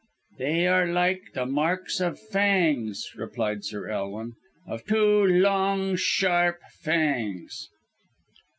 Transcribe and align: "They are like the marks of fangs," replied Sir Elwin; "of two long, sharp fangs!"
"They 0.39 0.65
are 0.65 0.87
like 0.87 1.33
the 1.35 1.45
marks 1.45 1.99
of 1.99 2.19
fangs," 2.19 3.11
replied 3.15 3.63
Sir 3.63 3.87
Elwin; 3.87 4.33
"of 4.65 4.83
two 4.87 5.23
long, 5.27 5.95
sharp 5.95 6.59
fangs!" 6.79 7.69